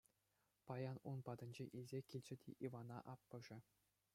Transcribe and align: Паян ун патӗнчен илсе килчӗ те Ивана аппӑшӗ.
Паян 0.67 0.97
ун 1.09 1.19
патӗнчен 1.27 1.69
илсе 1.77 1.99
килчӗ 2.09 2.35
те 2.41 2.51
Ивана 2.65 2.97
аппӑшӗ. 3.13 3.57